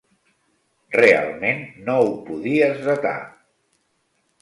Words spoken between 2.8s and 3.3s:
datar.